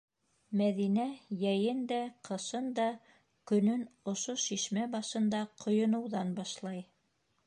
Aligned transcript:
Мәҙинә 0.59 1.03
йәйен 1.35 1.83
дә, 1.91 1.99
ҡышын 2.29 2.71
да 2.79 2.87
көнөн 3.51 3.83
ошо 4.13 4.35
шишмә 4.47 4.87
башында 4.95 5.43
ҡойоноуҙан 5.65 6.33
башлай. 6.41 6.83